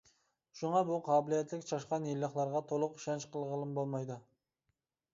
[0.59, 4.21] شۇڭا بۇ قابىلىيەتلىك چاشقان يىللىقلارغا تولۇق ئىشەنچ قىلغىلىمۇ بولمايدۇ.